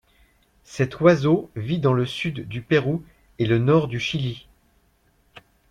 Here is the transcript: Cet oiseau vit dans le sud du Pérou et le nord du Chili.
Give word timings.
Cet 0.63 0.99
oiseau 1.01 1.51
vit 1.55 1.77
dans 1.77 1.93
le 1.93 2.07
sud 2.07 2.47
du 2.47 2.63
Pérou 2.63 3.03
et 3.37 3.45
le 3.45 3.59
nord 3.59 3.87
du 3.87 3.99
Chili. 3.99 4.47